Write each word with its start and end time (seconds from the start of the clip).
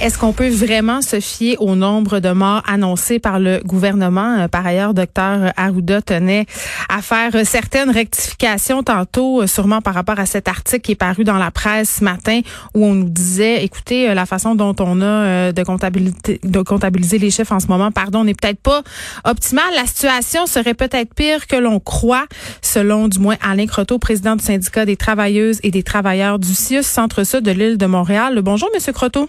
Est-ce 0.00 0.16
qu'on 0.16 0.32
peut 0.32 0.48
vraiment 0.48 1.02
se 1.02 1.18
fier 1.18 1.56
au 1.60 1.74
nombre 1.74 2.20
de 2.20 2.30
morts 2.30 2.62
annoncés 2.68 3.18
par 3.18 3.40
le 3.40 3.60
gouvernement? 3.64 4.38
Euh, 4.38 4.46
par 4.46 4.64
ailleurs, 4.64 4.94
docteur 4.94 5.52
Arruda 5.56 6.00
tenait 6.02 6.46
à 6.88 7.02
faire 7.02 7.32
certaines 7.44 7.90
rectifications 7.90 8.84
tantôt, 8.84 9.42
euh, 9.42 9.48
sûrement 9.48 9.80
par 9.80 9.94
rapport 9.94 10.20
à 10.20 10.24
cet 10.24 10.46
article 10.46 10.82
qui 10.82 10.92
est 10.92 10.94
paru 10.94 11.24
dans 11.24 11.36
la 11.36 11.50
presse 11.50 11.96
ce 11.98 12.04
matin 12.04 12.42
où 12.76 12.84
on 12.84 12.94
nous 12.94 13.08
disait, 13.08 13.64
écoutez, 13.64 14.08
euh, 14.08 14.14
la 14.14 14.24
façon 14.24 14.54
dont 14.54 14.76
on 14.78 15.02
a 15.02 15.50
de, 15.50 16.62
comptabiliser 16.62 17.18
les 17.18 17.32
chiffres 17.32 17.52
en 17.52 17.58
ce 17.58 17.66
moment, 17.66 17.90
pardon, 17.90 18.22
n'est 18.22 18.34
peut-être 18.34 18.60
pas 18.60 18.82
optimale. 19.24 19.74
La 19.74 19.86
situation 19.86 20.46
serait 20.46 20.74
peut-être 20.74 21.12
pire 21.12 21.48
que 21.48 21.56
l'on 21.56 21.80
croit, 21.80 22.26
selon 22.62 23.08
du 23.08 23.18
moins 23.18 23.36
Alain 23.42 23.66
Croteau, 23.66 23.98
président 23.98 24.36
du 24.36 24.44
syndicat 24.44 24.86
des 24.86 24.96
travailleuses 24.96 25.58
et 25.64 25.72
des 25.72 25.82
travailleurs 25.82 26.38
du 26.38 26.54
CIUS, 26.54 26.84
Centre-Sud 26.84 27.40
de 27.40 27.50
l'île 27.50 27.78
de 27.78 27.86
Montréal. 27.86 28.40
Bonjour, 28.42 28.70
Monsieur 28.72 28.92
Croteau. 28.92 29.28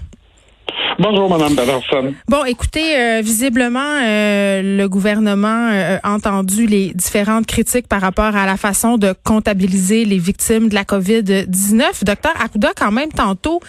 Bonjour, 0.99 1.29
Madame 1.29 1.55
Bellerson. 1.55 2.13
Bon, 2.27 2.43
écoutez, 2.43 2.97
euh, 2.97 3.21
visiblement, 3.21 3.79
euh, 3.79 4.77
le 4.77 4.87
gouvernement 4.87 5.69
euh, 5.71 5.97
a 6.03 6.11
entendu 6.11 6.65
les 6.65 6.93
différentes 6.93 7.45
critiques 7.45 7.87
par 7.87 8.01
rapport 8.01 8.35
à 8.35 8.45
la 8.45 8.57
façon 8.57 8.97
de 8.97 9.13
comptabiliser 9.23 10.05
les 10.05 10.17
victimes 10.17 10.69
de 10.69 10.75
la 10.75 10.83
COVID-19. 10.83 12.03
Docteur 12.03 12.33
Arruda, 12.39 12.71
quand 12.77 12.91
même, 12.91 13.11
tantôt, 13.11 13.61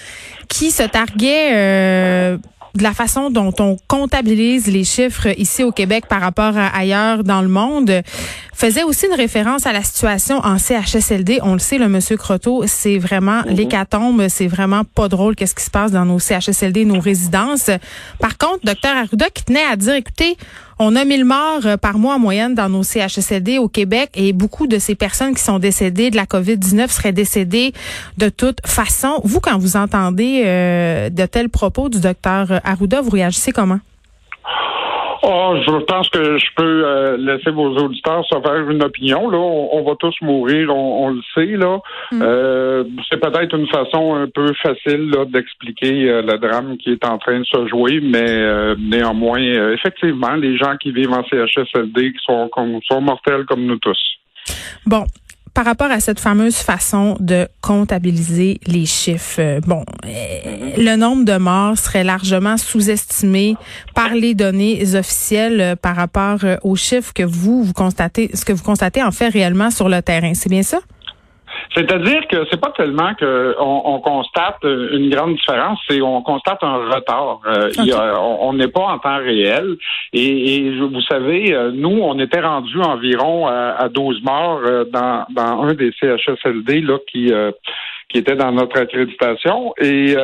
qui 0.48 0.70
se 0.70 0.82
targuait 0.82 2.38
de 2.74 2.82
la 2.82 2.92
façon 2.92 3.30
dont 3.30 3.52
on 3.58 3.76
comptabilise 3.88 4.66
les 4.66 4.84
chiffres 4.84 5.28
ici 5.38 5.64
au 5.64 5.72
Québec 5.72 6.06
par 6.08 6.20
rapport 6.20 6.56
à 6.56 6.68
ailleurs 6.68 7.24
dans 7.24 7.42
le 7.42 7.48
monde 7.48 8.02
faisait 8.60 8.82
aussi 8.82 9.06
une 9.06 9.14
référence 9.14 9.64
à 9.64 9.72
la 9.72 9.82
situation 9.82 10.38
en 10.44 10.58
CHSLD. 10.58 11.38
On 11.42 11.54
le 11.54 11.58
sait, 11.58 11.78
le 11.78 11.88
monsieur 11.88 12.18
Croteau, 12.18 12.64
c'est 12.66 12.98
vraiment 12.98 13.40
mhm. 13.40 13.54
l'hécatombe, 13.54 14.26
c'est 14.28 14.48
vraiment 14.48 14.84
pas 14.84 15.08
drôle 15.08 15.34
qu'est-ce 15.34 15.54
qui 15.54 15.64
se 15.64 15.70
passe 15.70 15.92
dans 15.92 16.04
nos 16.04 16.18
CHSLD, 16.18 16.84
nos 16.84 17.00
résidences. 17.00 17.70
Par 18.18 18.36
contre, 18.36 18.58
docteur 18.62 18.94
Arruda 18.94 19.30
qui 19.30 19.44
tenait 19.44 19.64
à 19.64 19.76
dire, 19.76 19.94
écoutez, 19.94 20.36
on 20.78 20.94
a 20.94 21.06
1000 21.06 21.24
morts 21.24 21.64
euh, 21.64 21.76
par 21.78 21.96
mois 21.96 22.16
en 22.16 22.18
moyenne 22.18 22.54
dans 22.54 22.68
nos 22.68 22.82
CHSLD 22.82 23.56
au 23.56 23.68
Québec 23.68 24.10
et 24.14 24.34
beaucoup 24.34 24.66
de 24.66 24.78
ces 24.78 24.94
personnes 24.94 25.34
qui 25.34 25.42
sont 25.42 25.58
décédées 25.58 26.10
de 26.10 26.16
la 26.16 26.26
COVID-19 26.26 26.88
seraient 26.90 27.12
décédées 27.12 27.72
de 28.18 28.28
toute 28.28 28.58
façon. 28.66 29.22
Vous, 29.24 29.40
quand 29.40 29.56
vous 29.56 29.78
entendez 29.78 30.42
euh, 30.44 31.08
de 31.08 31.24
tels 31.24 31.48
propos 31.48 31.88
du 31.88 32.00
docteur 32.00 32.60
Arruda, 32.64 33.00
vous 33.00 33.10
réagissez 33.10 33.52
comment? 33.52 33.80
Oh, 35.22 35.54
je 35.66 35.84
pense 35.84 36.08
que 36.08 36.38
je 36.38 36.46
peux 36.56 36.86
euh, 36.86 37.16
laisser 37.18 37.50
vos 37.50 37.76
auditeurs 37.76 38.24
se 38.24 38.40
faire 38.40 38.70
une 38.70 38.82
opinion. 38.82 39.28
Là, 39.28 39.38
on, 39.38 39.82
va 39.82 39.94
tous 39.96 40.14
mourir, 40.22 40.74
on, 40.74 41.10
le 41.10 41.20
sait. 41.34 41.56
Là, 41.56 41.78
mm. 42.10 42.22
euh, 42.22 42.84
c'est 43.08 43.20
peut-être 43.20 43.54
une 43.54 43.68
façon 43.68 44.14
un 44.14 44.28
peu 44.28 44.52
facile 44.62 45.12
d'expliquer 45.28 46.08
euh, 46.08 46.22
le 46.22 46.38
drame 46.38 46.78
qui 46.78 46.92
est 46.92 47.04
en 47.04 47.18
train 47.18 47.40
de 47.40 47.44
se 47.44 47.68
jouer, 47.68 48.00
mais 48.00 48.74
néanmoins, 48.78 49.40
effectivement, 49.72 50.34
les 50.36 50.56
gens 50.56 50.76
qui 50.78 50.90
vivent 50.90 51.12
en 51.12 51.24
CHSLD 51.24 52.12
qui 52.12 52.24
sont, 52.24 52.50
sont 52.90 53.00
mortels 53.00 53.44
comme 53.44 53.66
nous 53.66 53.78
tous. 53.78 53.98
Bon, 54.86 55.04
par 55.54 55.64
rapport 55.64 55.90
à 55.90 56.00
cette 56.00 56.20
fameuse 56.20 56.56
façon 56.56 57.16
de 57.20 57.48
comptabiliser 57.60 58.60
les 58.66 58.86
chiffres, 58.86 59.40
euh, 59.40 59.60
bon, 59.60 59.84
euh, 60.06 60.08
le 60.76 60.96
nombre 60.96 61.24
de 61.24 61.36
morts 61.36 61.76
serait 61.76 62.04
largement 62.04 62.56
sous-estimé 62.56 63.56
par 63.94 64.14
les 64.14 64.34
données 64.34 64.94
officielles 64.94 65.60
euh, 65.60 65.76
par 65.76 65.96
rapport 65.96 66.38
aux 66.62 66.76
chiffres 66.76 67.12
que 67.12 67.22
vous 67.22 67.64
vous 67.64 67.72
constatez, 67.72 68.30
ce 68.34 68.44
que 68.44 68.52
vous 68.52 68.62
constatez 68.62 69.02
en 69.02 69.10
fait 69.10 69.28
réellement 69.28 69.70
sur 69.70 69.88
le 69.88 70.02
terrain. 70.02 70.34
C'est 70.34 70.48
bien 70.48 70.62
ça? 70.62 70.78
C'est-à-dire 71.74 72.26
que 72.28 72.44
c'est 72.50 72.60
pas 72.60 72.72
tellement 72.76 73.14
qu'on 73.14 73.82
on 73.84 74.00
constate 74.00 74.58
une 74.62 75.10
grande 75.10 75.36
différence, 75.36 75.78
c'est 75.88 76.00
on 76.00 76.22
constate 76.22 76.58
un 76.62 76.90
retard. 76.90 77.40
Euh, 77.46 77.70
on 78.16 78.52
n'est 78.52 78.68
pas 78.68 78.82
en 78.82 78.98
temps 78.98 79.18
réel. 79.18 79.76
Et, 80.12 80.70
vous 80.78 81.02
savez, 81.02 81.52
euh, 81.54 81.70
nous, 81.72 82.00
on 82.02 82.18
était 82.18 82.40
rendu 82.40 82.80
environ 82.80 83.46
à, 83.46 83.88
12 83.88 84.22
morts 84.22 84.60
euh, 84.64 84.84
dans, 84.92 85.26
dans 85.30 85.62
un 85.62 85.74
des 85.74 85.92
CHSLD 86.00 86.80
là 86.80 86.98
qui 87.10 87.32
qui 88.08 88.18
était 88.18 88.34
dans 88.34 88.50
notre 88.50 88.78
accréditation. 88.80 89.72
Et 89.80 90.16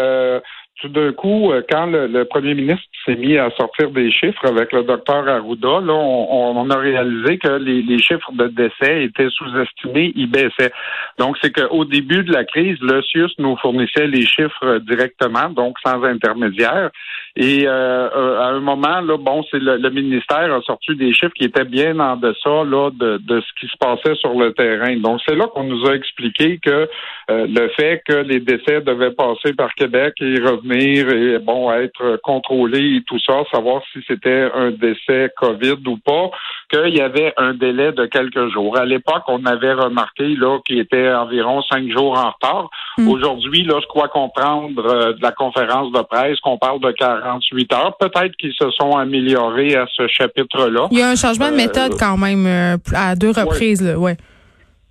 tout 0.81 0.89
d'un 0.89 1.13
coup, 1.13 1.53
euh, 1.53 1.63
quand 1.71 1.87
le, 1.87 2.25
premier 2.25 2.55
ministre 2.55 2.85
s'est 3.05 3.17
mis 3.17 3.39
à 3.39 3.51
sortir 3.51 3.91
des 3.91 4.11
chiffres 4.11 4.45
avec 4.47 4.73
le 4.73 4.83
docteur 4.83 5.27
Arruda, 5.27 5.81
là, 5.81 5.95
on, 5.95 6.71
a 6.71 6.77
réalisé 6.77 7.39
que 7.39 7.49
les, 7.49 7.99
chiffres 7.99 8.33
de 8.33 8.49
décès 8.49 9.05
étaient 9.05 9.31
sous-estimés, 9.31 10.13
ils 10.15 10.31
baissaient. 10.31 10.73
Donc, 11.19 11.37
c'est 11.43 11.53
qu'au 11.53 11.85
début 11.85 12.25
de 12.25 12.33
la 12.33 12.45
crise, 12.45 12.77
le 12.81 13.01
CIUS 13.03 13.33
nous 13.39 13.57
fournissait 13.57 14.07
les 14.07 14.27
chiffres 14.27 14.79
directement, 14.79 15.49
donc 15.49 15.77
sans 15.85 16.03
intermédiaire. 16.05 16.91
Et 17.37 17.67
euh, 17.67 18.09
euh, 18.17 18.41
à 18.41 18.47
un 18.47 18.61
moment, 18.61 19.01
là, 19.03 19.19
bon, 19.19 19.45
c'est 19.51 19.59
le, 19.59 19.91
ministère 19.91 20.53
a 20.55 20.63
sorti 20.63 20.97
des 20.97 21.13
chiffres 21.13 21.35
qui 21.35 21.45
étaient 21.45 21.65
bien 21.65 21.99
en 22.01 22.17
deçà 22.17 22.65
là, 22.65 22.91
de, 22.91 23.19
de 23.19 23.41
ce 23.41 23.61
qui 23.61 23.71
se 23.71 23.77
passait 23.79 24.15
sur 24.15 24.33
le 24.39 24.55
terrain. 24.55 24.97
Donc, 24.97 25.21
c'est 25.27 25.35
là 25.35 25.47
qu'on 25.47 25.65
nous 25.65 25.87
a 25.87 25.95
expliqué 25.95 26.59
que 26.59 26.89
le 27.29 27.69
fait 27.77 28.03
que 28.07 28.15
les 28.15 28.41
décès 28.41 28.81
devaient 28.81 29.11
passer 29.11 29.53
par 29.53 29.75
Québec 29.75 30.15
et 30.21 30.39
revenir 30.41 31.09
et 31.11 31.39
bon 31.39 31.71
être 31.73 32.19
contrôlé 32.23 32.97
et 32.97 33.03
tout 33.03 33.19
ça, 33.19 33.43
savoir 33.53 33.83
si 33.93 33.99
c'était 34.07 34.49
un 34.55 34.71
décès 34.71 35.31
COVID 35.37 35.77
ou 35.87 35.99
pas, 35.99 36.31
qu'il 36.71 36.97
y 36.97 37.01
avait 37.01 37.33
un 37.37 37.55
délai 37.55 37.93
de 37.93 38.07
quelques 38.07 38.49
jours. 38.49 38.79
À 38.79 38.85
l'époque, 38.85 39.25
on 39.29 39.45
avait 39.45 39.75
remarqué 39.75 40.29
là 40.37 40.59
qu'il 40.65 40.79
était 40.79 41.13
environ 41.13 41.63
cinq 41.63 41.91
jours 41.91 42.19
en 42.19 42.31
retard. 42.31 42.71
Hmm. 42.99 43.09
Aujourd'hui, 43.09 43.63
là, 43.65 43.79
je 43.81 43.87
crois 43.87 44.09
comprendre 44.09 44.83
euh, 44.87 45.13
de 45.13 45.23
la 45.23 45.33
conférence 45.33 45.93
de 45.93 46.01
presse 46.01 46.41
qu'on 46.41 46.57
parle 46.57 46.81
de 46.81 46.91
48 46.93 47.73
heures. 47.75 47.97
Peut-être 47.99 48.35
qu'ils 48.37 48.55
se 48.55 48.71
sont 48.71 48.97
améliorés 48.97 49.77
à 49.77 49.87
ce 49.95 50.07
chapitre-là. 50.09 50.89
Il 50.91 50.99
y 50.99 51.03
a 51.03 51.11
un 51.11 51.15
changement 51.15 51.51
de 51.51 51.57
méthode 51.57 51.93
euh, 51.93 51.97
quand 51.99 52.17
même 52.17 52.47
euh, 52.47 52.77
à 52.95 53.15
deux 53.15 53.31
reprises, 53.31 53.83
là, 53.83 53.99
ouais. 53.99 54.17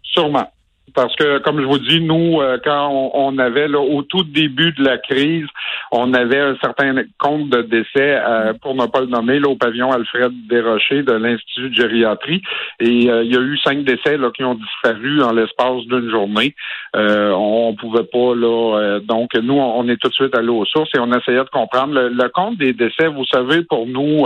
Sûrement. 0.04 0.48
Parce 0.96 1.14
que, 1.18 1.40
comme 1.40 1.60
je 1.60 1.66
vous 1.66 1.78
dis, 1.78 2.00
nous, 2.00 2.40
euh, 2.42 2.58
quand 2.64 3.12
on, 3.14 3.38
avait, 3.38 3.68
là, 3.68 3.80
au 3.80 4.02
tout 4.02 4.24
début 4.24 4.72
de 4.72 4.84
la 4.84 4.98
crise, 4.98 5.46
on 5.92 6.14
avait 6.14 6.40
un 6.40 6.56
certain 6.64 6.96
compte 7.20 7.50
de 7.50 7.64
décès, 7.64 8.18
euh, 8.26 8.54
pour 8.62 8.76
ne 8.76 8.86
pas 8.86 9.02
le 9.02 9.08
nommer, 9.08 9.40
là, 9.40 9.50
au 9.50 9.56
pavillon 9.56 9.92
Alfred 9.92 10.32
Desrochers 10.48 11.04
de 11.04 11.14
l'Institut 11.14 11.70
de 11.70 11.76
gériatrie. 11.76 12.42
Et 12.80 13.12
euh, 13.12 13.24
il 13.24 13.34
y 13.34 13.36
a 13.36 13.42
eu 13.42 13.58
cinq 13.58 13.84
décès 13.84 14.18
là, 14.18 14.32
qui 14.32 14.46
ont 14.46 14.56
disparu 14.56 15.22
en 15.22 15.34
l'espace 15.34 15.84
d'une 15.88 16.10
journée. 16.10 16.56
on 16.94 17.76
pouvait 17.78 18.06
pas, 18.06 18.34
là. 18.34 19.00
donc, 19.02 19.36
nous, 19.36 19.60
on 19.60 19.88
est 19.90 19.98
tout 19.98 20.08
de 20.08 20.14
suite 20.14 20.36
allé 20.38 20.48
aux 20.48 20.66
sources 20.66 20.90
et 20.96 21.00
on 21.00 21.12
essayait 21.12 21.44
de 21.44 21.50
comprendre. 21.50 21.94
Le, 21.94 22.30
compte 22.30 22.58
des 22.58 22.74
décès, 22.74 23.08
vous 23.08 23.26
savez, 23.26 23.64
pour 23.64 23.86
nous, 23.86 24.26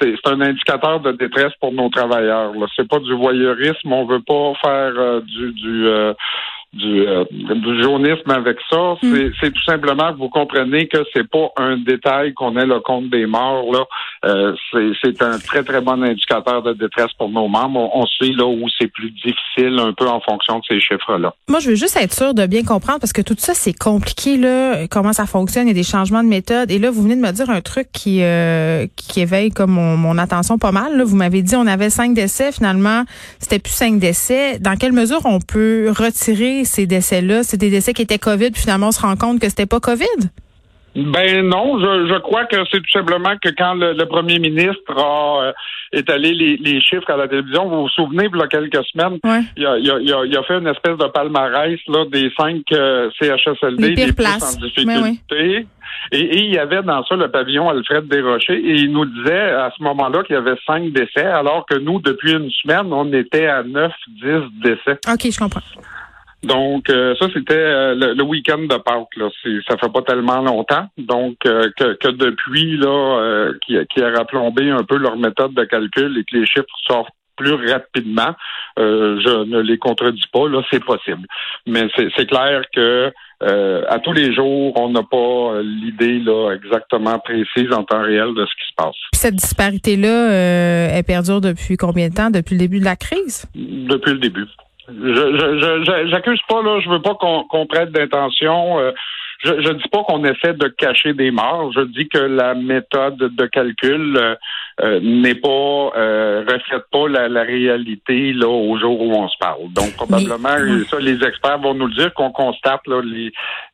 c'est 0.00 0.14
un 0.26 0.40
indicateur 0.40 1.00
de 1.00 1.12
détresse 1.12 1.52
pour 1.60 1.72
nos 1.72 1.88
travailleurs. 1.88 2.52
C'est 2.74 2.88
pas 2.88 2.98
du 2.98 3.14
voyeurisme. 3.14 3.92
On 3.92 4.06
veut 4.06 4.20
pas 4.20 4.52
faire 4.62 5.22
du, 5.22 5.52
du 5.52 5.88
euh, 6.00 6.14
du, 6.72 7.06
euh, 7.06 7.24
du 7.30 7.82
jaunisme 7.82 8.30
avec 8.30 8.58
ça. 8.70 8.94
Mm. 9.02 9.30
C'est 9.40 9.52
tout 9.52 9.64
simplement 9.64 10.12
que 10.12 10.18
vous 10.18 10.28
comprenez 10.28 10.86
que 10.86 10.98
c'est 11.12 11.28
pas 11.28 11.50
un 11.56 11.76
détail 11.78 12.32
qu'on 12.34 12.56
ait 12.56 12.66
le 12.66 12.80
compte 12.80 13.10
des 13.10 13.26
morts. 13.26 13.72
Là. 13.72 13.84
Euh, 14.24 14.54
c'est 15.02 15.20
un 15.22 15.38
très, 15.38 15.64
très 15.64 15.80
bon 15.80 16.02
indicateur 16.02 16.62
de 16.62 16.72
détresse 16.74 17.12
pour 17.18 17.28
nos 17.28 17.48
membres. 17.48 17.90
On, 17.94 18.06
sait 18.06 18.32
là 18.32 18.46
où 18.46 18.68
c'est 18.78 18.88
plus 18.88 19.10
difficile 19.10 19.78
un 19.78 19.92
peu 19.92 20.06
en 20.06 20.20
fonction 20.20 20.58
de 20.58 20.64
ces 20.68 20.80
chiffres-là. 20.80 21.34
Moi, 21.48 21.60
je 21.60 21.70
veux 21.70 21.74
juste 21.74 21.96
être 21.96 22.12
sûr 22.12 22.34
de 22.34 22.46
bien 22.46 22.62
comprendre 22.62 23.00
parce 23.00 23.12
que 23.12 23.22
tout 23.22 23.34
ça, 23.38 23.54
c'est 23.54 23.72
compliqué, 23.72 24.36
là, 24.36 24.86
comment 24.88 25.12
ça 25.12 25.26
fonctionne, 25.26 25.66
il 25.66 25.68
y 25.68 25.72
a 25.72 25.74
des 25.74 25.82
changements 25.82 26.22
de 26.22 26.28
méthode. 26.28 26.70
Et 26.70 26.78
là, 26.78 26.90
vous 26.90 27.02
venez 27.02 27.16
de 27.16 27.20
me 27.20 27.32
dire 27.32 27.50
un 27.50 27.60
truc 27.60 27.88
qui, 27.92 28.22
euh, 28.22 28.86
qui 28.96 29.20
éveille 29.20 29.50
comme 29.50 29.70
mon, 29.72 30.18
attention 30.18 30.58
pas 30.58 30.72
mal. 30.72 30.98
Là. 30.98 31.04
Vous 31.04 31.16
m'avez 31.16 31.42
dit 31.42 31.56
on 31.56 31.66
avait 31.66 31.90
cinq 31.90 32.14
décès, 32.14 32.52
finalement, 32.52 33.04
c'était 33.38 33.58
plus 33.58 33.72
cinq 33.72 33.98
décès. 33.98 34.58
Dans 34.58 34.76
quelle 34.76 34.92
mesure 34.92 35.20
on 35.24 35.40
peut 35.40 35.92
retirer 35.96 36.59
ces 36.64 36.86
décès-là? 36.86 37.42
C'est 37.42 37.56
des 37.56 37.70
décès 37.70 37.92
qui 37.92 38.02
étaient 38.02 38.18
COVID, 38.18 38.50
puis 38.50 38.62
finalement, 38.62 38.88
on 38.88 38.92
se 38.92 39.00
rend 39.00 39.16
compte 39.16 39.40
que 39.40 39.48
c'était 39.48 39.66
pas 39.66 39.80
COVID? 39.80 40.30
Ben 40.96 41.46
non, 41.46 41.78
je, 41.78 42.08
je 42.08 42.18
crois 42.18 42.46
que 42.46 42.56
c'est 42.70 42.80
tout 42.80 42.90
simplement 42.92 43.36
que 43.40 43.50
quand 43.50 43.74
le, 43.74 44.04
premier 44.06 44.40
ministre 44.40 44.92
a 44.96 45.44
euh, 45.44 45.52
étalé 45.92 46.34
les, 46.34 46.56
les, 46.56 46.80
chiffres 46.80 47.08
à 47.08 47.16
la 47.16 47.28
télévision, 47.28 47.68
vous 47.68 47.82
vous 47.82 47.88
souvenez, 47.90 48.28
il 48.32 48.36
y 48.36 48.42
a 48.42 48.48
quelques 48.48 48.84
semaines, 48.86 49.20
il, 49.56 49.66
a, 49.66 49.78
il, 49.78 49.88
a, 49.88 50.24
il, 50.24 50.36
a, 50.36 50.42
fait 50.42 50.58
une 50.58 50.66
espèce 50.66 50.98
de 50.98 51.06
palmarès 51.06 51.78
là, 51.86 52.06
des 52.10 52.32
cinq 52.36 52.62
euh, 52.72 53.08
CHSLD 53.20 53.94
les, 53.94 54.12
plus 54.12 54.26
en 54.26 54.60
difficulté. 54.60 55.66
Et, 56.10 56.38
il 56.38 56.52
y 56.52 56.58
avait 56.58 56.82
dans 56.82 57.04
ça 57.04 57.14
le 57.14 57.30
pavillon 57.30 57.68
Alfred 57.68 58.08
Desrochers 58.08 58.54
et 58.54 58.74
il 58.80 58.90
nous 58.90 59.04
disait 59.04 59.50
à 59.50 59.70
ce 59.76 59.82
moment-là 59.84 60.24
qu'il 60.24 60.34
y 60.34 60.38
avait 60.38 60.58
cinq 60.66 60.92
décès, 60.92 61.24
alors 61.24 61.66
que 61.66 61.78
nous, 61.78 62.00
depuis 62.00 62.32
une 62.32 62.50
semaine, 62.50 62.92
on 62.92 63.12
était 63.12 63.46
à 63.46 63.62
neuf, 63.62 63.92
dix 64.08 64.42
décès. 64.60 64.98
OK, 65.08 65.30
je 65.30 65.38
comprends. 65.38 65.60
Donc, 66.42 66.88
euh, 66.88 67.14
ça, 67.18 67.26
c'était 67.34 67.54
euh, 67.54 67.94
le, 67.94 68.22
week-end 68.22 68.58
de 68.58 68.76
Pâques. 68.76 69.16
Là. 69.16 69.28
Ça 69.68 69.76
fait 69.76 69.92
pas 69.92 70.02
tellement 70.02 70.40
longtemps. 70.40 70.86
Donc, 70.96 71.36
euh, 71.46 71.68
que, 71.76 71.94
que, 71.94 72.08
depuis, 72.08 72.78
là, 72.78 73.50
qui, 73.66 73.76
qui 73.92 74.02
a 74.02 74.10
rapplombé 74.10 74.70
un 74.70 74.84
peu 74.84 74.96
leur 74.96 75.16
méthode 75.16 75.54
de 75.54 75.64
calcul 75.64 76.16
et 76.18 76.24
que 76.24 76.36
les 76.36 76.46
chiffres 76.46 76.66
sortent 76.86 77.10
plus 77.36 77.54
rapidement, 77.54 78.34
je 78.76 79.44
ne 79.44 79.60
les 79.60 79.78
contredis 79.78 80.26
pas, 80.30 80.46
là, 80.46 80.62
c'est 80.70 80.84
possible. 80.84 81.26
Mais 81.66 81.88
c'est 81.96 82.26
clair 82.26 82.62
que 82.74 83.10
à 83.40 83.98
tous 84.00 84.12
les 84.12 84.34
jours, 84.34 84.78
on 84.78 84.90
n'a 84.90 85.02
pas 85.02 85.62
l'idée 85.62 86.18
là 86.18 86.52
exactement 86.52 87.18
précise 87.18 87.72
en 87.72 87.84
temps 87.84 88.02
réel 88.02 88.34
de 88.34 88.44
ce 88.44 88.54
qui 88.56 88.68
se 88.68 88.74
passe. 88.76 88.96
cette 89.14 89.36
disparité-là, 89.36 90.32
elle 90.92 91.04
perdure 91.04 91.40
depuis 91.40 91.78
combien 91.78 92.10
de 92.10 92.14
temps? 92.14 92.28
Depuis 92.30 92.56
le 92.56 92.60
début 92.60 92.80
de 92.80 92.84
la 92.84 92.96
crise? 92.96 93.46
Depuis 93.54 94.12
le 94.12 94.18
début. 94.18 94.46
Je 95.02 96.06
j'accuse 96.10 96.40
pas 96.48 96.62
là, 96.62 96.80
je 96.80 96.90
veux 96.90 97.02
pas 97.02 97.14
qu'on 97.14 97.66
prête 97.66 97.92
d'intention. 97.92 98.78
je 99.44 99.52
ne 99.52 99.72
dis 99.72 99.88
pas 99.90 100.02
qu'on 100.04 100.24
essaie 100.24 100.54
de 100.54 100.68
cacher 100.68 101.12
des 101.14 101.30
morts. 101.30 101.72
Je 101.72 101.82
dis 101.82 102.08
que 102.08 102.18
la 102.18 102.54
méthode 102.54 103.18
de 103.18 103.46
calcul 103.46 104.36
euh, 104.82 104.98
n'est 105.02 105.34
pas 105.34 105.92
euh, 105.96 106.42
reflète 106.48 106.84
pas 106.90 107.06
la, 107.08 107.42
réalité 107.42 108.32
là 108.32 108.48
au 108.48 108.78
jour 108.78 108.98
où 108.98 109.12
on 109.12 109.28
se 109.28 109.36
parle. 109.38 109.70
Donc 109.74 109.94
probablement 109.94 110.56
ça 110.88 110.98
les 111.00 111.22
experts 111.22 111.58
vont 111.58 111.74
nous 111.74 111.86
le 111.86 111.94
dire 111.94 112.14
qu'on 112.14 112.30
constate 112.30 112.80
là 112.86 113.02
les 113.02 113.30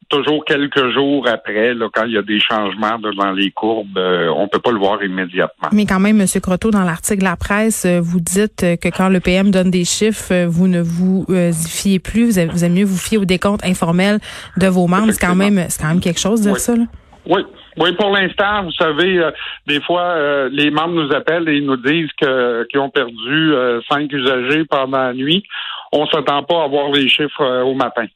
toujours 0.08 0.44
quelques 0.44 0.92
jours 0.92 1.26
après 1.28 1.74
là 1.74 1.88
quand 1.92 2.04
il 2.04 2.12
y 2.12 2.18
a 2.18 2.22
des 2.22 2.40
changements 2.40 2.98
dans 2.98 3.32
les 3.32 3.50
courbes, 3.50 3.98
euh, 3.98 4.28
on 4.28 4.48
peut 4.48 4.58
pas 4.58 4.70
le 4.70 4.78
voir 4.78 5.02
immédiatement. 5.02 5.68
Mais 5.72 5.86
quand 5.86 6.00
même 6.00 6.16
monsieur 6.16 6.40
Croteau 6.40 6.70
dans 6.70 6.84
l'article 6.84 7.20
de 7.20 7.24
la 7.24 7.36
presse, 7.36 7.86
vous 7.86 8.20
dites 8.20 8.64
que 8.80 8.88
quand 8.88 9.08
le 9.08 9.20
PM 9.20 9.50
donne 9.50 9.70
des 9.70 9.84
chiffres, 9.84 10.46
vous 10.46 10.68
ne 10.68 10.80
vous 10.80 11.26
y 11.28 11.68
fiez 11.68 11.98
plus, 11.98 12.38
vous, 12.38 12.50
vous 12.50 12.64
aimez 12.64 12.80
mieux 12.80 12.86
vous 12.86 12.98
fier 12.98 13.18
aux 13.18 13.24
décomptes 13.24 13.64
informels 13.64 14.18
de 14.56 14.66
vos 14.66 14.86
membres, 14.86 15.12
c'est 15.12 15.26
quand 15.26 15.34
même 15.34 15.64
c'est 15.68 15.82
quand 15.82 15.88
même 15.88 16.00
quelque 16.00 16.20
chose 16.20 16.40
de 16.42 16.50
dire 16.50 16.60
ça 16.60 16.76
là. 16.76 16.84
Oui, 17.28 17.42
oui, 17.76 17.92
pour 17.92 18.10
l'instant, 18.10 18.62
vous 18.62 18.72
savez, 18.72 19.18
euh, 19.18 19.30
des 19.66 19.80
fois, 19.80 20.02
euh, 20.02 20.48
les 20.50 20.70
membres 20.70 20.94
nous 20.94 21.12
appellent 21.12 21.48
et 21.48 21.56
ils 21.56 21.66
nous 21.66 21.76
disent 21.76 22.12
que 22.20 22.64
qu'ils 22.70 22.80
ont 22.80 22.90
perdu 22.90 23.52
euh, 23.52 23.80
cinq 23.88 24.12
usagers 24.12 24.64
pendant 24.64 24.98
la 24.98 25.12
nuit. 25.12 25.44
On 25.92 26.06
s'attend 26.06 26.42
pas 26.44 26.64
à 26.64 26.68
voir 26.68 26.90
les 26.90 27.08
chiffres 27.08 27.62
au 27.62 27.74
matin. 27.74 28.06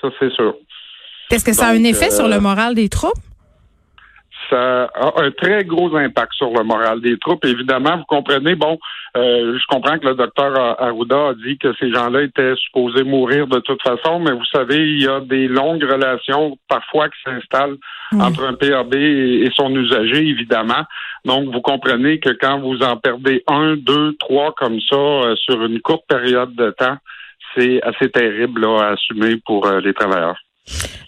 Ça, 0.00 0.08
c'est 0.18 0.32
sûr. 0.32 0.54
Est-ce 1.30 1.44
que 1.44 1.52
ça 1.52 1.68
a 1.68 1.72
un 1.72 1.84
effet 1.84 2.10
sur 2.10 2.28
le 2.28 2.40
moral 2.40 2.74
des 2.74 2.88
troupes? 2.88 3.18
ça 4.50 4.90
a 4.94 5.22
un 5.22 5.30
très 5.30 5.64
gros 5.64 5.94
impact 5.96 6.34
sur 6.34 6.50
le 6.50 6.64
moral 6.64 7.00
des 7.00 7.16
troupes. 7.18 7.44
Évidemment, 7.44 7.96
vous 7.98 8.04
comprenez, 8.04 8.54
bon, 8.56 8.78
euh, 9.16 9.56
je 9.58 9.66
comprends 9.68 9.98
que 9.98 10.06
le 10.06 10.14
docteur 10.14 10.58
Arruda 10.80 11.28
a 11.28 11.34
dit 11.34 11.56
que 11.58 11.72
ces 11.78 11.92
gens-là 11.92 12.22
étaient 12.22 12.54
supposés 12.56 13.04
mourir 13.04 13.46
de 13.46 13.60
toute 13.60 13.82
façon, 13.82 14.18
mais 14.18 14.32
vous 14.32 14.44
savez, 14.52 14.78
il 14.78 15.02
y 15.02 15.08
a 15.08 15.20
des 15.20 15.48
longues 15.48 15.84
relations 15.84 16.58
parfois 16.68 17.08
qui 17.08 17.18
s'installent 17.24 17.76
entre 18.18 18.44
un 18.44 18.54
PAB 18.54 18.94
et, 18.94 19.48
son 19.54 19.74
usager, 19.74 20.26
évidemment. 20.26 20.84
Donc, 21.24 21.52
vous 21.52 21.60
comprenez 21.60 22.18
que 22.18 22.30
quand 22.30 22.58
vous 22.58 22.82
en 22.82 22.96
perdez 22.96 23.44
un, 23.46 23.76
deux, 23.76 24.16
trois 24.18 24.52
comme 24.52 24.80
ça 24.80 24.96
euh, 24.96 25.36
sur 25.36 25.64
une 25.64 25.80
courte 25.80 26.04
période 26.08 26.54
de 26.56 26.70
temps, 26.70 26.96
c'est 27.54 27.80
assez 27.82 28.10
terrible 28.10 28.64
à 28.64 28.90
assumer 28.90 29.36
pour 29.44 29.66
euh, 29.66 29.80
les 29.80 29.94
travailleurs. 29.94 30.38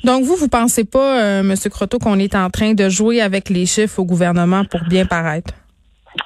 Donc, 0.05 0.25
vous, 0.25 0.37
vous 0.37 0.49
pensez 0.49 0.85
pas, 0.85 1.23
euh, 1.23 1.41
M. 1.41 1.55
Croteau, 1.71 1.99
qu'on 1.99 2.19
est 2.19 2.35
en 2.35 2.51
train 2.51 2.75
de 2.75 2.89
jouer 2.89 3.21
avec 3.21 3.49
les 3.49 3.67
chiffres 3.67 4.01
au 4.01 4.05
gouvernement 4.05 4.65
pour 4.65 4.81
bien 4.89 5.07
paraître? 5.07 5.55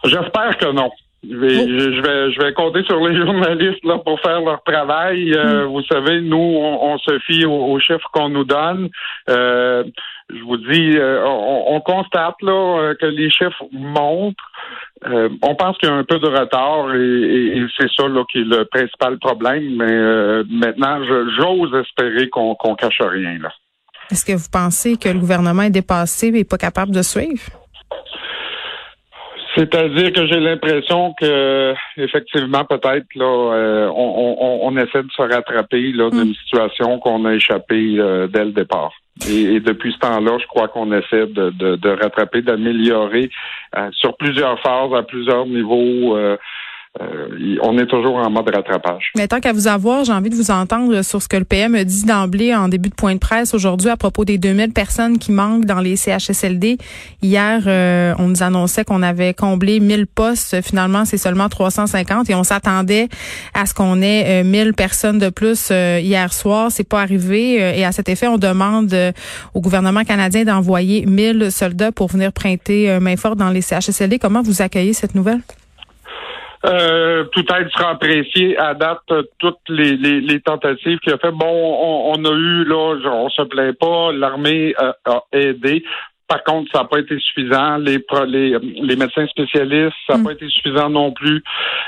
J'espère 0.05 0.57
que 0.59 0.73
non. 0.73 0.91
Je 1.29 1.37
vais, 1.37 1.59
oh. 1.61 1.67
je 1.69 2.01
vais, 2.03 2.33
je 2.33 2.41
vais 2.41 2.53
compter 2.53 2.85
sur 2.85 3.05
les 3.07 3.17
journalistes 3.25 3.85
là 3.85 3.99
pour 3.99 4.21
faire 4.21 4.41
leur 4.41 4.63
travail. 4.63 5.35
Euh, 5.35 5.67
hmm. 5.67 5.73
Vous 5.73 5.83
savez, 5.83 6.21
nous, 6.21 6.37
on, 6.37 6.97
se 6.99 7.19
fie 7.21 7.45
aux, 7.45 7.79
chiffres 7.81 8.09
qu'on 8.13 8.29
nous 8.29 8.45
donne. 8.45 8.89
Euh, 9.29 9.85
je 10.31 10.43
vous 10.43 10.57
dis, 10.57 10.97
on, 10.99 11.81
constate 11.81 12.35
là 12.43 12.95
que 13.01 13.07
les 13.07 13.31
chiffres 13.31 13.65
montrent. 13.73 14.51
On 15.05 15.55
pense 15.55 15.77
qu'il 15.79 15.89
y 15.89 15.93
a 15.93 15.95
un 15.95 16.05
peu 16.05 16.19
de 16.19 16.27
retard 16.27 16.95
et, 16.95 17.67
c'est 17.79 17.89
ça 17.97 18.09
là 18.09 18.25
qui 18.31 18.39
est 18.39 18.45
le 18.45 18.65
principal 18.65 19.19
problème. 19.19 19.77
Mais 19.77 20.45
maintenant, 20.49 21.03
j'ose 21.39 21.75
espérer 21.75 22.29
qu'on 22.29 22.57
cache 22.77 23.01
rien 23.01 23.39
là. 23.39 23.53
Est-ce 24.11 24.25
que 24.25 24.33
vous 24.33 24.49
pensez 24.53 24.97
que 24.97 25.09
le 25.09 25.19
gouvernement 25.19 25.63
est 25.63 25.71
dépassé 25.71 26.29
et 26.29 26.45
pas 26.45 26.59
capable 26.59 26.93
de 26.93 27.03
suivre? 27.03 27.43
C'est-à-dire 29.57 30.13
que 30.13 30.27
j'ai 30.27 30.39
l'impression 30.39 31.15
que 31.19 31.75
effectivement 31.97 32.65
peut-être 32.67 33.07
là 33.15 33.55
euh, 33.55 33.89
on, 33.89 34.77
essaie 34.77 35.03
de 35.03 35.11
se 35.17 35.23
rattraper 35.23 35.93
là 35.93 36.11
d'une 36.11 36.31
mm. 36.31 36.35
situation 36.35 36.99
qu'on 36.99 37.25
a 37.25 37.33
échappé 37.33 37.97
euh, 37.99 38.27
dès 38.27 38.45
le 38.45 38.53
départ. 38.53 38.93
Et, 39.27 39.61
depuis 39.61 39.93
ce 39.93 39.99
temps-là, 40.01 40.37
je 40.39 40.47
crois 40.47 40.69
qu'on 40.69 40.93
essaie 40.93 41.27
de, 41.27 41.51
de, 41.51 41.89
rattraper, 41.89 42.43
d'améliorer 42.43 43.25
euh, 43.25 43.29
sur 43.93 44.17
plusieurs 44.17 44.61
phases, 44.61 44.95
à 44.95 45.03
plusieurs 45.03 45.47
niveaux 45.47 46.17
euh, 47.01 47.57
on 47.63 47.79
est 47.79 47.87
toujours 47.87 48.17
en 48.17 48.31
mode 48.31 48.49
rattrapage. 48.55 49.11
Mais 49.17 49.29
tant 49.29 49.41
qu'à 49.41 49.53
vous 49.53 49.69
avoir, 49.69 50.05
j'ai 50.05 50.13
envie 50.13 50.31
de 50.31 50.35
vous 50.35 50.51
entendre 50.51 51.03
sur 51.03 51.21
ce 51.23 51.29
que 51.29 51.37
le 51.37 51.45
PM 51.45 51.75
a 51.75 51.85
dit 51.85 52.05
d'emblée 52.05 52.55
en 52.55 52.69
début 52.69 52.89
de 52.89 52.95
point 52.95 53.15
de 53.15 53.19
presse 53.19 53.55
aujourd'hui 53.55 53.91
à 53.91 53.97
propos 53.97 54.25
des 54.25 54.39
2000 54.39 54.73
personnes 54.73 55.19
qui 55.19 55.33
manquent 55.33 55.65
dans 55.65 55.81
les 55.81 55.97
CHSLD. 55.97 56.79
Hier, 57.23 57.63
euh, 57.67 58.15
on 58.19 58.29
nous 58.29 58.43
annonçait 58.43 58.85
qu'on 58.85 59.03
avait 59.03 59.35
comblé 59.35 59.81
1000 59.81 60.07
postes. 60.07 60.61
Finalement, 60.63 61.05
c'est 61.05 61.19
seulement 61.19 61.49
350 61.49 62.31
et 62.31 62.35
on 62.35 62.45
s'attendait 62.45 63.09
à 63.55 63.67
ce 63.67 63.75
qu'on 63.75 64.01
ait 64.01 64.43
1000 64.45 64.69
euh, 64.69 64.73
personnes 64.73 65.19
de 65.19 65.29
plus 65.29 65.71
hier 65.71 66.33
soir. 66.33 66.71
C'est 66.71 66.89
pas 66.89 67.03
arrivé 67.03 67.55
et 67.79 67.85
à 67.85 67.93
cet 67.93 68.09
effet, 68.09 68.29
on 68.29 68.39
demande 68.39 68.95
au 69.55 69.61
gouvernement 69.61 70.05
canadien 70.05 70.45
d'envoyer 70.45 71.05
1000 71.07 71.51
soldats 71.51 71.93
pour 71.93 72.09
venir 72.09 72.33
prêter 72.33 72.99
main 73.01 73.17
forte 73.17 73.39
dans 73.39 73.51
les 73.51 73.61
CHSLD. 73.61 74.19
Comment 74.19 74.43
vous 74.43 74.63
accueillez 74.63 74.93
cette 74.93 75.15
nouvelle? 75.15 75.41
Euh, 76.67 77.25
tout 77.33 77.45
être 77.49 77.71
sera 77.77 77.91
apprécié 77.91 78.59
à 78.59 78.75
date 78.75 79.13
toutes 79.39 79.69
les, 79.69 79.97
les, 79.97 80.41
tentatives 80.41 80.99
qu'il 80.99 81.13
a 81.13 81.19
fait. 81.19 81.31
Bon, 81.31 81.47
on, 81.47 82.25
a 82.25 82.33
eu 82.33 82.65
là, 82.65 82.97
on 83.13 83.29
se 83.29 83.43
plaît 83.43 83.73
pas, 83.73 84.13
l'armée 84.13 84.75
a, 84.77 85.23
aidé. 85.33 85.85
Par 86.27 86.43
contre, 86.43 86.69
ça 86.73 86.81
n'a 86.81 86.85
pas 86.87 86.99
été 86.99 87.17
suffisant. 87.21 87.77
Les, 87.77 88.05
les, 88.27 88.59
les 88.59 88.97
médecins 88.97 89.27
spécialistes, 89.29 89.95
ça 90.09 90.17
n'a 90.17 90.25
pas 90.25 90.33
été 90.33 90.49
suffisant 90.49 90.91
non 90.91 91.13
plus. 91.13 91.41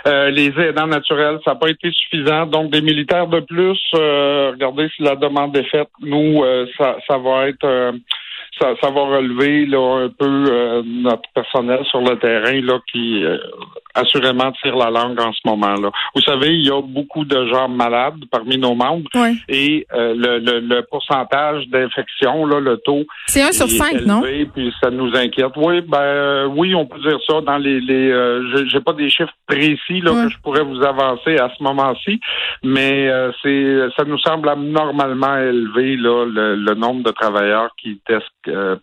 Euh, 0.06 0.30
les 0.30 0.52
aidants 0.60 0.86
naturels, 0.86 1.40
ça 1.44 1.52
n'a 1.52 1.56
pas 1.56 1.70
été 1.70 1.90
suffisant. 1.90 2.46
Donc, 2.46 2.70
des 2.70 2.80
militaires 2.80 3.26
de 3.26 3.40
plus, 3.40 3.80
euh, 3.96 4.50
regardez 4.52 4.88
si 4.94 5.02
la 5.02 5.16
demande 5.16 5.56
est 5.56 5.68
faite. 5.68 5.90
Nous, 6.00 6.44
ça, 6.78 6.98
ça 7.08 7.18
va 7.18 7.48
être 7.48 7.92
ça, 8.60 8.74
ça, 8.80 8.90
va 8.90 9.02
relever 9.02 9.66
là, 9.66 10.04
un 10.04 10.08
peu 10.08 10.82
notre 10.84 11.28
personnel 11.34 11.84
sur 11.90 12.00
le 12.00 12.18
terrain 12.18 12.60
là, 12.60 12.78
qui 12.90 13.24
assurément 13.98 14.52
tire 14.62 14.76
la 14.76 14.90
langue 14.90 15.20
en 15.20 15.32
ce 15.32 15.40
moment-là. 15.46 15.90
Vous 16.14 16.22
savez, 16.22 16.54
il 16.54 16.66
y 16.66 16.70
a 16.70 16.80
beaucoup 16.80 17.24
de 17.24 17.46
gens 17.46 17.68
malades 17.68 18.24
parmi 18.30 18.58
nos 18.58 18.74
membres 18.74 19.08
et 19.48 19.86
euh, 19.92 20.14
le, 20.16 20.38
le, 20.38 20.60
le, 20.60 20.82
pourcentage 20.82 21.66
d'infection, 21.68 22.46
là, 22.46 22.60
le 22.60 22.76
taux, 22.78 23.04
c'est 23.26 23.42
un 23.42 23.52
sur 23.52 23.68
cinq, 23.68 24.02
non? 24.06 24.22
Puis 24.54 24.72
ça 24.80 24.90
nous 24.90 25.14
inquiète. 25.14 25.52
Oui, 25.56 25.80
ben 25.82 25.98
euh, 25.98 26.46
oui, 26.46 26.74
on 26.74 26.86
peut 26.86 27.00
dire 27.00 27.18
ça. 27.26 27.40
Dans 27.40 27.58
les, 27.58 27.80
les 27.80 28.10
euh, 28.10 28.66
j'ai 28.68 28.80
pas 28.80 28.92
des 28.92 29.10
chiffres 29.10 29.32
précis 29.46 30.00
là 30.00 30.12
que 30.12 30.30
je 30.30 30.38
pourrais 30.42 30.62
vous 30.62 30.82
avancer 30.82 31.36
à 31.36 31.50
ce 31.56 31.62
moment-ci, 31.62 32.20
mais 32.62 33.10
c'est 33.42 33.88
ça 33.96 34.04
nous 34.04 34.18
semble 34.18 34.52
normalement 34.56 35.36
élevé 35.36 35.96
là 35.96 36.24
le, 36.26 36.56
le 36.56 36.74
nombre 36.74 37.02
de 37.04 37.10
travailleurs 37.10 37.70
qui 37.80 38.00
testent 38.06 38.24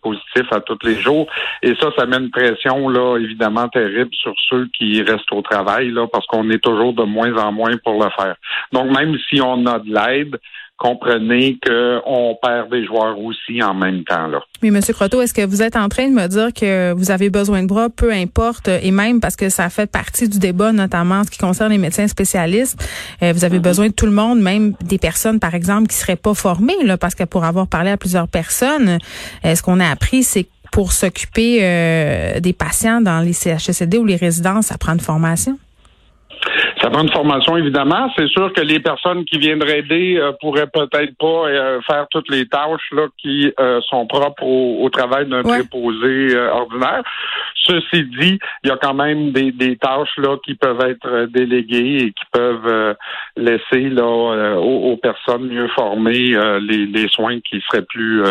positifs 0.02 0.52
à 0.52 0.60
tous 0.60 0.78
les 0.84 0.96
jours 0.96 1.26
et 1.62 1.74
ça, 1.80 1.90
ça 1.96 2.06
met 2.06 2.16
une 2.16 2.30
pression 2.30 2.88
là 2.88 3.18
évidemment 3.18 3.68
terrible 3.68 4.14
sur 4.14 4.34
ceux 4.48 4.68
qui 4.78 5.02
reste 5.02 5.30
au 5.32 5.42
travail, 5.42 5.90
là, 5.90 6.06
parce 6.06 6.26
qu'on 6.26 6.48
est 6.50 6.62
toujours 6.62 6.92
de 6.92 7.02
moins 7.02 7.34
en 7.36 7.52
moins 7.52 7.76
pour 7.84 8.02
le 8.02 8.10
faire. 8.10 8.36
Donc, 8.72 8.96
même 8.96 9.16
si 9.28 9.40
on 9.40 9.66
a 9.66 9.78
de 9.78 9.92
l'aide, 9.92 10.38
comprenez 10.78 11.58
qu'on 11.64 12.36
perd 12.40 12.70
des 12.70 12.84
joueurs 12.84 13.18
aussi 13.18 13.62
en 13.62 13.74
même 13.74 14.04
temps. 14.04 14.26
Là. 14.26 14.40
Mais 14.62 14.68
M. 14.68 14.80
Croteau, 14.80 15.22
est-ce 15.22 15.32
que 15.32 15.44
vous 15.44 15.62
êtes 15.62 15.76
en 15.76 15.88
train 15.88 16.08
de 16.08 16.14
me 16.14 16.26
dire 16.28 16.52
que 16.52 16.92
vous 16.92 17.10
avez 17.10 17.30
besoin 17.30 17.62
de 17.62 17.66
bras, 17.66 17.88
peu 17.88 18.12
importe, 18.12 18.68
et 18.68 18.90
même 18.90 19.20
parce 19.20 19.36
que 19.36 19.48
ça 19.48 19.70
fait 19.70 19.90
partie 19.90 20.28
du 20.28 20.38
débat, 20.38 20.72
notamment 20.72 21.16
en 21.16 21.24
ce 21.24 21.30
qui 21.30 21.38
concerne 21.38 21.72
les 21.72 21.78
médecins 21.78 22.08
spécialistes, 22.08 22.78
euh, 23.22 23.32
vous 23.32 23.44
avez 23.44 23.58
mm-hmm. 23.58 23.62
besoin 23.62 23.86
de 23.88 23.92
tout 23.92 24.06
le 24.06 24.12
monde, 24.12 24.40
même 24.40 24.74
des 24.84 24.98
personnes, 24.98 25.40
par 25.40 25.54
exemple, 25.54 25.88
qui 25.88 25.96
seraient 25.96 26.16
pas 26.16 26.34
formées, 26.34 26.76
là, 26.84 26.98
parce 26.98 27.14
que 27.14 27.24
pour 27.24 27.44
avoir 27.44 27.66
parlé 27.66 27.90
à 27.90 27.96
plusieurs 27.96 28.28
personnes, 28.28 28.98
est-ce 29.42 29.62
qu'on 29.62 29.80
a 29.80 29.88
appris, 29.88 30.22
c'est 30.22 30.46
pour 30.72 30.92
s'occuper 30.92 31.60
euh, 31.62 32.40
des 32.40 32.52
patients 32.52 33.00
dans 33.00 33.20
les 33.20 33.32
CHSLD 33.32 33.98
ou 33.98 34.04
les 34.04 34.16
résidences, 34.16 34.66
ça 34.66 34.78
prend 34.78 34.92
une 34.92 35.00
formation? 35.00 35.58
Ça 36.86 36.90
prend 36.90 37.02
une 37.02 37.10
formation, 37.10 37.56
évidemment. 37.56 38.08
C'est 38.16 38.28
sûr 38.28 38.52
que 38.52 38.60
les 38.60 38.78
personnes 38.78 39.24
qui 39.24 39.38
viendraient 39.38 39.80
aider 39.80 40.18
euh, 40.20 40.30
pourraient 40.40 40.68
peut-être 40.68 41.16
pas 41.18 41.48
euh, 41.48 41.80
faire 41.80 42.06
toutes 42.12 42.30
les 42.30 42.46
tâches 42.46 42.88
là, 42.92 43.06
qui 43.18 43.52
sont 43.88 44.06
propres 44.06 44.44
au, 44.44 44.88
travail 44.90 45.26
d'un 45.26 45.42
préposé 45.42 46.38
ordinaire. 46.38 47.02
ceci 47.56 48.04
dit, 48.04 48.38
il 48.62 48.68
y 48.68 48.70
a 48.70 48.76
quand 48.80 48.94
même 48.94 49.32
des, 49.32 49.50
des 49.50 49.76
tâches 49.76 50.16
là 50.18 50.36
qui 50.44 50.54
peuvent 50.54 50.80
être 50.80 51.26
déléguées 51.26 51.96
et 51.96 52.12
qui 52.12 52.24
peuvent 52.32 52.96
laisser 53.36 53.88
là 53.90 54.56
aux, 54.58 54.96
personnes 54.96 55.48
mieux 55.48 55.68
formées 55.74 56.36
les, 56.60 56.86
les, 56.86 57.08
soins 57.08 57.40
qui 57.40 57.60
seraient 57.68 57.82
plus 57.82 58.22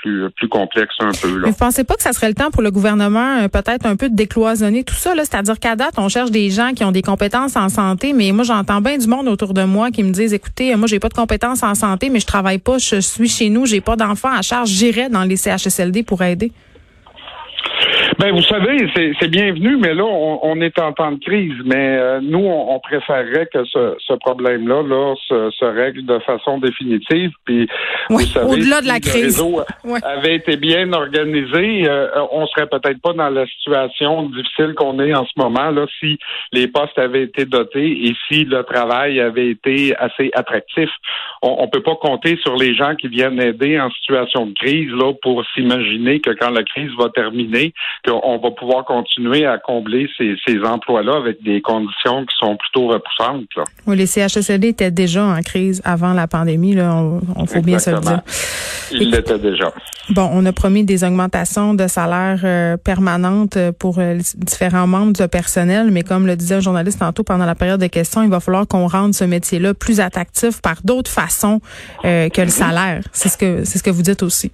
plus 0.00 0.30
plus 0.30 0.48
complexes 0.48 0.94
un 1.00 1.10
peu. 1.10 1.38
Là. 1.38 1.48
Vous 1.48 1.56
pensez 1.58 1.84
pas 1.84 1.94
que 1.94 2.02
ça 2.02 2.12
serait 2.12 2.28
le 2.28 2.34
temps 2.34 2.50
pour 2.50 2.62
le 2.62 2.70
gouvernement 2.70 3.48
peut-être 3.48 3.86
un 3.86 3.96
peu 3.96 4.08
de 4.08 4.14
décloisonner 4.14 4.84
tout 4.84 4.94
ça 4.94 5.14
là, 5.14 5.24
c'est-à-dire 5.24 5.58
qu'à 5.58 5.76
date 5.76 5.94
on 5.98 6.08
cherche 6.08 6.30
des 6.30 6.50
gens 6.50 6.72
qui 6.74 6.84
ont 6.84 6.92
des 6.92 7.02
compétences 7.02 7.56
en 7.56 7.68
santé, 7.68 8.03
mais 8.12 8.32
moi 8.32 8.44
j'entends 8.44 8.80
bien 8.80 8.98
du 8.98 9.06
monde 9.06 9.28
autour 9.28 9.54
de 9.54 9.64
moi 9.64 9.90
qui 9.90 10.02
me 10.02 10.10
disent 10.10 10.34
écoutez, 10.34 10.74
moi 10.76 10.86
j'ai 10.86 10.98
pas 10.98 11.08
de 11.08 11.14
compétences 11.14 11.62
en 11.62 11.74
santé, 11.74 12.10
mais 12.10 12.20
je 12.20 12.26
travaille 12.26 12.58
pas, 12.58 12.78
je 12.78 13.00
suis 13.00 13.28
chez 13.28 13.48
nous, 13.48 13.66
j'ai 13.66 13.80
pas 13.80 13.96
d'enfants 13.96 14.32
à 14.32 14.42
charge, 14.42 14.68
j'irai 14.68 15.08
dans 15.08 15.24
les 15.24 15.36
CHSLD 15.36 16.02
pour 16.02 16.22
aider. 16.22 16.52
Ben, 18.18 18.32
vous 18.32 18.42
savez, 18.42 18.76
c'est 19.18 19.28
bienvenu, 19.28 19.76
mais 19.76 19.94
là, 19.94 20.04
on, 20.04 20.60
est 20.60 20.78
en 20.78 20.92
temps 20.92 21.12
de 21.12 21.18
crise. 21.18 21.54
Mais 21.64 21.96
euh, 21.98 22.20
nous, 22.22 22.44
on, 22.44 22.78
préférerait 22.78 23.48
que 23.52 23.64
ce, 23.64 23.96
ce 23.98 24.12
problème-là 24.14 24.82
là, 24.82 25.14
se, 25.28 25.64
règle 25.64 26.04
de 26.04 26.18
façon 26.20 26.58
définitive. 26.58 27.30
Puis, 27.44 27.68
vous 28.10 28.20
savez, 28.20 28.46
au-delà 28.46 28.80
de 28.82 28.86
la 28.86 29.00
crise, 29.00 29.38
le 29.38 29.44
réseau 29.44 29.60
avait 30.02 30.36
été 30.36 30.56
bien 30.56 30.92
organisé, 30.92 31.88
euh, 31.88 32.08
on 32.30 32.46
serait 32.46 32.66
peut-être 32.66 33.00
pas 33.00 33.12
dans 33.14 33.30
la 33.30 33.46
situation 33.46 34.24
difficile 34.24 34.74
qu'on 34.74 35.00
est 35.00 35.14
en 35.14 35.24
ce 35.24 35.32
moment 35.36 35.70
là 35.70 35.86
si 36.00 36.18
les 36.52 36.68
postes 36.68 36.98
avaient 36.98 37.24
été 37.24 37.44
dotés 37.46 38.06
et 38.06 38.14
si 38.28 38.44
le 38.44 38.62
travail 38.62 39.20
avait 39.20 39.48
été 39.48 39.96
assez 39.96 40.30
attractif. 40.34 40.90
On, 41.42 41.56
on 41.60 41.68
peut 41.68 41.82
pas 41.82 41.96
compter 41.96 42.36
sur 42.42 42.56
les 42.56 42.74
gens 42.74 42.94
qui 42.94 43.08
viennent 43.08 43.40
aider 43.40 43.80
en 43.80 43.90
situation 43.90 44.46
de 44.46 44.54
crise 44.54 44.90
là 44.90 45.12
pour 45.22 45.42
s'imaginer 45.54 46.20
que 46.20 46.30
quand 46.30 46.50
la 46.50 46.62
crise 46.62 46.90
va 46.98 47.08
terminer 47.08 47.72
qu'on 48.04 48.38
va 48.38 48.50
pouvoir 48.50 48.84
continuer 48.84 49.46
à 49.46 49.58
combler 49.58 50.08
ces, 50.18 50.36
emplois-là 50.64 51.16
avec 51.16 51.42
des 51.42 51.60
conditions 51.60 52.24
qui 52.26 52.36
sont 52.38 52.56
plutôt 52.56 52.88
repoussantes. 52.88 53.46
Oui, 53.86 53.96
les 53.96 54.06
CHSLD 54.06 54.68
étaient 54.68 54.90
déjà 54.90 55.24
en 55.24 55.40
crise 55.40 55.80
avant 55.84 56.12
la 56.12 56.26
pandémie, 56.26 56.74
là, 56.74 56.94
on, 57.36 57.46
faut 57.46 57.62
bien 57.62 57.78
se 57.78 57.90
le 57.90 58.00
dire. 58.00 58.20
Ils 58.92 59.10
l'étaient 59.10 59.38
déjà. 59.38 59.72
Bon, 60.10 60.28
on 60.32 60.44
a 60.44 60.52
promis 60.52 60.84
des 60.84 61.02
augmentations 61.02 61.72
de 61.72 61.86
salaire 61.86 62.40
euh, 62.44 62.76
permanentes 62.76 63.56
pour 63.78 63.98
euh, 63.98 64.18
différents 64.36 64.86
membres 64.86 65.14
du 65.14 65.26
personnel, 65.28 65.90
mais 65.90 66.02
comme 66.02 66.26
le 66.26 66.36
disait 66.36 66.56
un 66.56 66.60
journaliste 66.60 66.98
tantôt 66.98 67.24
pendant 67.24 67.46
la 67.46 67.54
période 67.54 67.80
de 67.80 67.86
questions, 67.86 68.22
il 68.22 68.28
va 68.28 68.40
falloir 68.40 68.66
qu'on 68.68 68.86
rende 68.86 69.14
ce 69.14 69.24
métier-là 69.24 69.72
plus 69.72 70.00
attractif 70.00 70.60
par 70.60 70.76
d'autres 70.84 71.10
façons 71.10 71.60
euh, 72.04 72.28
que 72.28 72.42
le 72.42 72.48
salaire. 72.48 73.02
C'est 73.12 73.30
ce 73.30 73.38
que 73.38 73.64
c'est 73.64 73.78
ce 73.78 73.82
que 73.82 73.90
vous 73.90 74.02
dites 74.02 74.22
aussi. 74.22 74.52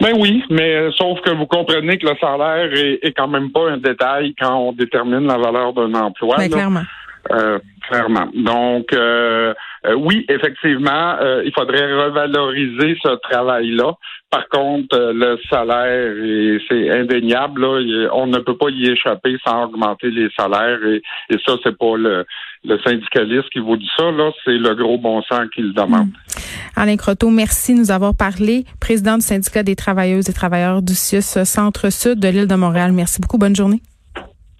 Ben 0.00 0.14
oui, 0.16 0.44
mais 0.50 0.76
euh, 0.76 0.90
sauf 0.92 1.20
que 1.22 1.30
vous 1.30 1.46
comprenez 1.46 1.98
que 1.98 2.06
le 2.06 2.14
salaire 2.20 2.72
est, 2.72 3.00
est, 3.02 3.12
quand 3.12 3.28
même 3.28 3.50
pas 3.50 3.70
un 3.70 3.78
détail 3.78 4.34
quand 4.38 4.56
on 4.56 4.72
détermine 4.72 5.26
la 5.26 5.38
valeur 5.38 5.72
d'un 5.72 5.92
emploi. 5.94 6.36
Ben, 6.38 6.50
clairement. 6.50 6.84
Euh, 7.32 7.58
clairement. 7.88 8.28
Donc, 8.34 8.92
euh, 8.92 9.52
euh 9.86 9.94
oui, 9.94 10.24
effectivement, 10.28 11.16
euh, 11.20 11.42
il 11.44 11.52
faudrait 11.52 11.92
revaloriser 11.92 12.96
ce 13.02 13.16
travail-là. 13.28 13.94
Par 14.30 14.46
contre, 14.48 14.96
le 15.14 15.38
salaire, 15.48 16.60
c'est 16.68 16.90
indéniable. 16.90 17.62
Là, 17.62 18.10
on 18.12 18.26
ne 18.26 18.38
peut 18.38 18.56
pas 18.56 18.68
y 18.68 18.90
échapper 18.90 19.36
sans 19.42 19.64
augmenter 19.64 20.10
les 20.10 20.28
salaires. 20.38 20.84
Et, 20.84 21.02
et 21.30 21.36
ça, 21.46 21.54
c'est 21.62 21.76
pas 21.78 21.96
le, 21.96 22.26
le 22.64 22.78
syndicaliste 22.80 23.48
qui 23.50 23.60
vous 23.60 23.76
dit 23.76 23.88
ça. 23.96 24.10
Là, 24.10 24.30
c'est 24.44 24.58
le 24.58 24.74
gros 24.74 24.98
bon 24.98 25.22
sens 25.22 25.48
qui 25.54 25.62
le 25.62 25.72
demande. 25.72 26.08
Hmm. 26.08 26.76
Alain 26.76 26.96
Croteau, 26.96 27.30
merci 27.30 27.74
de 27.74 27.78
nous 27.78 27.90
avoir 27.90 28.14
parlé. 28.14 28.64
Président 28.80 29.16
du 29.16 29.22
syndicat 29.22 29.62
des 29.62 29.76
travailleuses 29.76 30.28
et 30.28 30.32
travailleurs 30.34 30.82
du 30.82 30.94
CIUS 30.94 31.44
Centre-Sud 31.44 32.20
de 32.20 32.28
l'île 32.28 32.46
de 32.46 32.54
Montréal. 32.54 32.92
Merci 32.92 33.20
beaucoup. 33.20 33.38
Bonne 33.38 33.56
journée. 33.56 33.80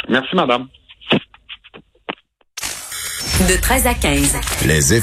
Merci, 0.08 0.34
madame. 0.34 0.66
De 3.40 3.60
13 3.60 3.86
à 3.86 3.94
15. 3.94 4.66
Les 4.66 4.94